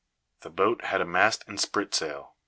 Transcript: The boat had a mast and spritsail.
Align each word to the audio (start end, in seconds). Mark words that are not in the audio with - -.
The 0.39 0.49
boat 0.49 0.85
had 0.85 0.99
a 0.99 1.05
mast 1.05 1.43
and 1.47 1.59
spritsail. 1.59 2.31